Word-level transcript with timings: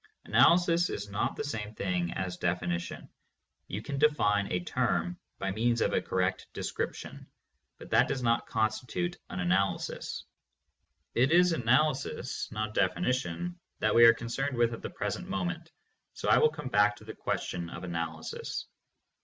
Analysis 0.25 0.89
is 0.89 1.11
not 1.11 1.35
the 1.35 1.43
same 1.43 1.75
thing 1.75 2.11
as 2.13 2.35
definition. 2.35 3.07
You 3.67 3.83
can 3.83 3.99
define 3.99 4.51
a 4.51 4.61
term 4.61 5.19
by 5.37 5.51
means 5.51 5.79
of 5.79 5.93
a 5.93 6.01
correct 6.01 6.47
description, 6.53 7.27
but 7.77 7.91
that 7.91 8.07
does 8.07 8.23
not 8.23 8.47
constitute 8.47 9.19
an 9.29 9.39
analysis. 9.39 10.23
It 11.13 11.31
is 11.31 11.51
analysis, 11.51 12.51
not 12.51 12.73
defini 12.73 13.13
tion, 13.13 13.59
that 13.77 13.93
we 13.93 14.03
are 14.05 14.13
concerned 14.15 14.57
with 14.57 14.73
at 14.73 14.81
the 14.81 14.89
present 14.89 15.29
moment, 15.29 15.71
so 16.15 16.29
I 16.29 16.39
will 16.39 16.49
come 16.49 16.69
back 16.69 16.95
to 16.95 17.03
the 17.03 17.13
question 17.13 17.69
of 17.69 17.83
analysis. 17.83 18.65